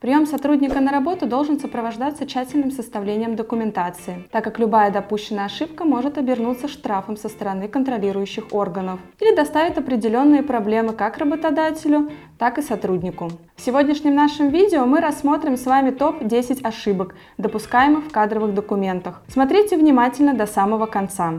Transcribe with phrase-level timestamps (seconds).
[0.00, 6.16] Прием сотрудника на работу должен сопровождаться тщательным составлением документации, так как любая допущенная ошибка может
[6.16, 13.28] обернуться штрафом со стороны контролирующих органов или доставить определенные проблемы как работодателю, так и сотруднику.
[13.56, 19.20] В сегодняшнем нашем видео мы рассмотрим с вами топ-10 ошибок, допускаемых в кадровых документах.
[19.28, 21.34] Смотрите внимательно до самого конца.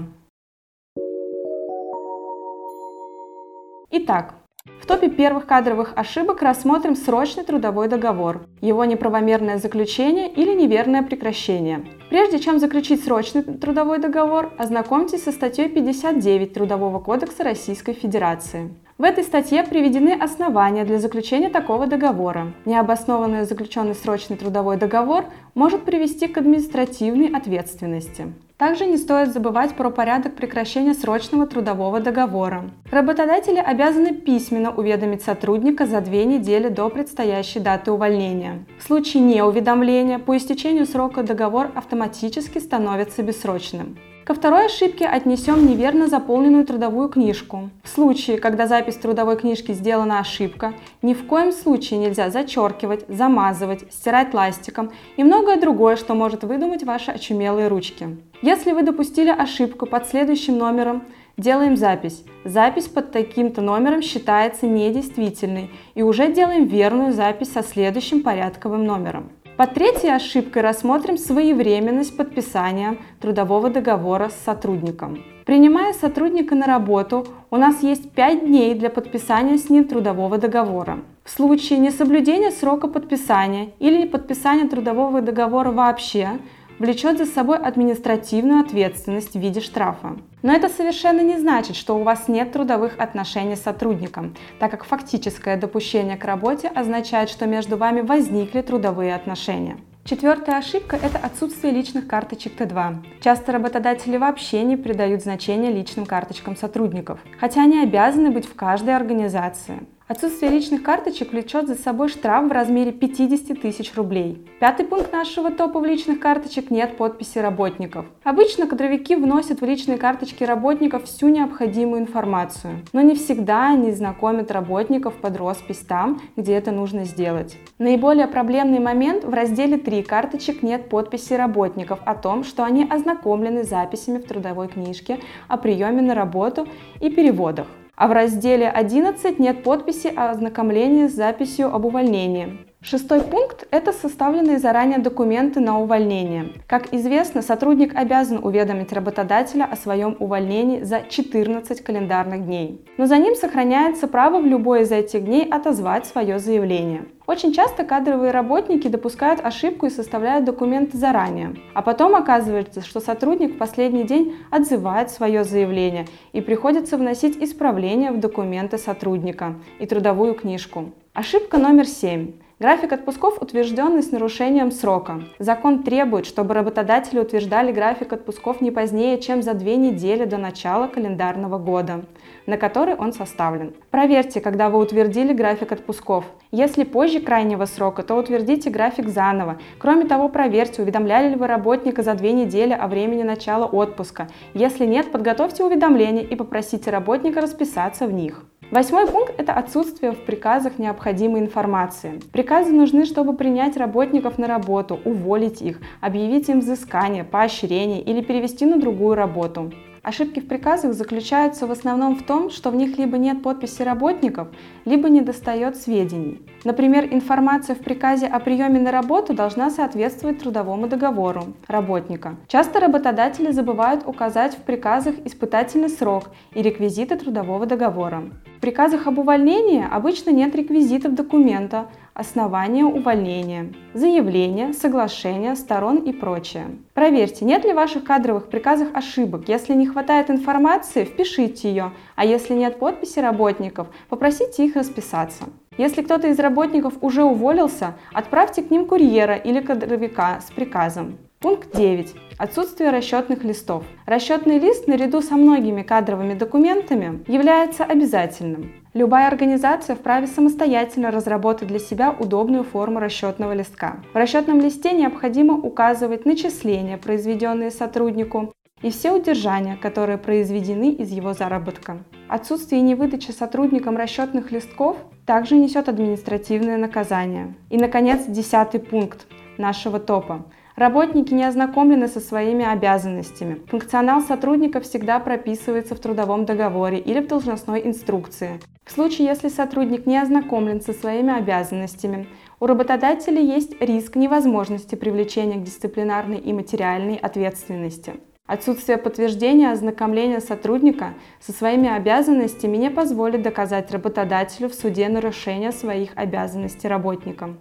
[3.89, 4.35] Итак,
[4.81, 11.85] в топе первых кадровых ошибок рассмотрим срочный трудовой договор, его неправомерное заключение или неверное прекращение.
[12.09, 18.73] Прежде чем заключить срочный трудовой договор, ознакомьтесь со статьей 59 Трудового кодекса Российской Федерации.
[18.97, 22.53] В этой статье приведены основания для заключения такого договора.
[22.65, 25.25] Необоснованный заключенный срочный трудовой договор
[25.55, 28.33] может привести к административной ответственности.
[28.61, 32.69] Также не стоит забывать про порядок прекращения срочного трудового договора.
[32.91, 38.63] Работодатели обязаны письменно уведомить сотрудника за две недели до предстоящей даты увольнения.
[38.77, 43.97] В случае неуведомления по истечению срока договор автоматически становится бессрочным.
[44.31, 47.69] Ко второй ошибке отнесем неверно заполненную трудовую книжку.
[47.83, 53.91] В случае, когда запись трудовой книжки сделана ошибка, ни в коем случае нельзя зачеркивать, замазывать,
[53.91, 58.19] стирать ластиком и многое другое, что может выдумать ваши очумелые ручки.
[58.41, 61.03] Если вы допустили ошибку под следующим номером,
[61.35, 62.23] делаем запись.
[62.45, 69.29] Запись под таким-то номером считается недействительной и уже делаем верную запись со следующим порядковым номером.
[69.61, 75.23] Под третьей ошибкой рассмотрим своевременность подписания трудового договора с сотрудником.
[75.45, 81.01] Принимая сотрудника на работу, у нас есть 5 дней для подписания с ним трудового договора.
[81.23, 86.39] В случае несоблюдения срока подписания или подписания трудового договора вообще,
[86.81, 90.17] влечет за собой административную ответственность в виде штрафа.
[90.41, 94.83] Но это совершенно не значит, что у вас нет трудовых отношений с сотрудником, так как
[94.83, 99.77] фактическое допущение к работе означает, что между вами возникли трудовые отношения.
[100.03, 102.95] Четвертая ошибка– это отсутствие личных карточек Т2.
[103.21, 108.95] Часто работодатели вообще не придают значения личным карточкам сотрудников, хотя они обязаны быть в каждой
[108.95, 109.83] организации.
[110.11, 114.45] Отсутствие личных карточек влечет за собой штраф в размере 50 тысяч рублей.
[114.59, 118.07] Пятый пункт нашего топа в личных карточек– нет подписи работников.
[118.25, 124.51] Обычно кадровики вносят в личные карточки работников всю необходимую информацию, но не всегда они знакомят
[124.51, 127.55] работников под роспись там, где это нужно сделать.
[127.79, 133.63] Наиболее проблемный момент в разделе 3 карточек нет подписи работников о том, что они ознакомлены
[133.63, 136.67] записями в трудовой книжке о приеме на работу
[136.99, 137.67] и переводах
[138.01, 142.70] а в разделе 11 нет подписи о ознакомлении с записью об увольнении.
[142.83, 146.49] Шестой пункт– это составленные заранее документы на увольнение.
[146.65, 152.83] Как известно, сотрудник обязан уведомить работодателя о своем увольнении за 14 календарных дней.
[152.97, 157.05] Но за ним сохраняется право в любой из этих дней отозвать свое заявление.
[157.27, 163.53] Очень часто кадровые работники допускают ошибку и составляют документы заранее, а потом оказывается, что сотрудник
[163.53, 170.33] в последний день отзывает свое заявление и приходится вносить исправления в документы сотрудника и трудовую
[170.33, 170.93] книжку.
[171.13, 172.33] Ошибка номер семь.
[172.61, 175.23] График отпусков утвержденный с нарушением срока.
[175.39, 180.85] Закон требует, чтобы работодатели утверждали график отпусков не позднее, чем за две недели до начала
[180.85, 182.05] календарного года,
[182.45, 183.73] на который он составлен.
[183.89, 186.23] Проверьте, когда вы утвердили график отпусков.
[186.51, 189.57] Если позже крайнего срока, то утвердите график заново.
[189.79, 194.27] Кроме того, проверьте, уведомляли ли вы работника за две недели о времени начала отпуска.
[194.53, 198.45] Если нет, подготовьте уведомления и попросите работника расписаться в них.
[198.71, 202.21] Восьмой пункт– это отсутствие в приказах необходимой информации.
[202.31, 208.65] Приказы нужны, чтобы принять работников на работу, уволить их, объявить им взыскание, поощрение или перевести
[208.65, 209.73] на другую работу.
[210.03, 214.47] Ошибки в приказах заключаются в основном в том, что в них либо нет подписи работников,
[214.85, 216.41] либо недостает сведений.
[216.63, 222.37] Например, информация в приказе о приеме на работу должна соответствовать трудовому договору работника.
[222.47, 228.23] Часто работодатели забывают указать в приказах испытательный срок и реквизиты трудового договора.
[228.61, 236.67] Приказах об увольнении обычно нет реквизитов документа, основания увольнения, заявления, соглашения сторон и прочее.
[236.93, 239.49] Проверьте, нет ли в ваших кадровых приказах ошибок.
[239.49, 245.45] Если не хватает информации, впишите ее, а если нет подписи работников, попросите их расписаться.
[245.79, 251.17] Если кто-то из работников уже уволился, отправьте к ним курьера или кадровика с приказом.
[251.41, 252.13] Пункт 9.
[252.37, 253.83] Отсутствие расчетных листов.
[254.05, 258.71] Расчетный лист наряду со многими кадровыми документами является обязательным.
[258.93, 264.01] Любая организация вправе самостоятельно разработать для себя удобную форму расчетного листка.
[264.13, 268.53] В расчетном листе необходимо указывать начисления, произведенные сотруднику,
[268.83, 272.03] и все удержания, которые произведены из его заработка.
[272.27, 274.95] Отсутствие невыдачи сотрудникам расчетных листков
[275.25, 277.55] также несет административное наказание.
[277.71, 279.25] И, наконец, десятый пункт
[279.57, 280.45] нашего топа.
[280.75, 283.61] Работники не ознакомлены со своими обязанностями.
[283.67, 288.59] Функционал сотрудника всегда прописывается в трудовом договоре или в должностной инструкции.
[288.85, 292.27] В случае, если сотрудник не ознакомлен со своими обязанностями,
[292.59, 298.13] у работодателя есть риск невозможности привлечения к дисциплинарной и материальной ответственности.
[298.47, 306.09] Отсутствие подтверждения ознакомления сотрудника со своими обязанностями не позволит доказать работодателю в суде нарушение своих
[306.15, 307.59] обязанностей работникам.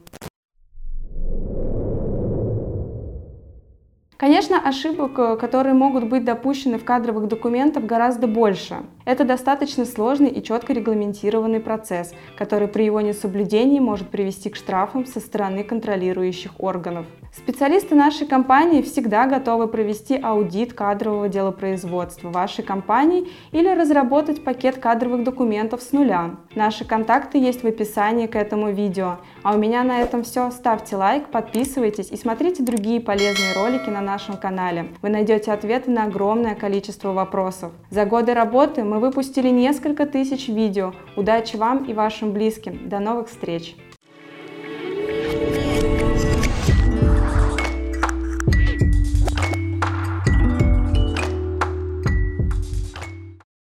[4.20, 8.82] Конечно, ошибок, э, которые могут быть допущены в кадровых документах, гораздо больше.
[9.06, 15.06] Это достаточно сложный и четко регламентированный процесс, который при его несоблюдении может привести к штрафам
[15.06, 17.06] со стороны контролирующих органов.
[17.32, 25.22] Специалисты нашей компании всегда готовы провести аудит кадрового делопроизводства вашей компании или разработать пакет кадровых
[25.22, 26.36] документов с нуля.
[26.56, 29.18] Наши контакты есть в описании к этому видео.
[29.42, 30.50] А у меня на этом все.
[30.50, 34.88] Ставьте лайк, подписывайтесь и смотрите другие полезные ролики на нашем канале.
[35.00, 37.70] Вы найдете ответы на огромное количество вопросов.
[37.90, 40.92] За годы работы мы выпустили несколько тысяч видео.
[41.16, 42.88] Удачи вам и вашим близким.
[42.88, 43.76] До новых встреч!